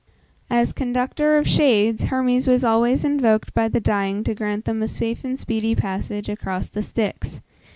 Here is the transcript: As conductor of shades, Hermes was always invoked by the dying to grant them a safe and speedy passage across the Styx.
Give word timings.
As 0.49 0.73
conductor 0.73 1.37
of 1.37 1.45
shades, 1.47 2.05
Hermes 2.05 2.47
was 2.47 2.63
always 2.63 3.05
invoked 3.05 3.53
by 3.53 3.67
the 3.67 3.79
dying 3.79 4.23
to 4.23 4.33
grant 4.33 4.65
them 4.65 4.81
a 4.81 4.87
safe 4.87 5.23
and 5.23 5.37
speedy 5.39 5.75
passage 5.75 6.27
across 6.27 6.69
the 6.69 6.81
Styx. 6.81 7.39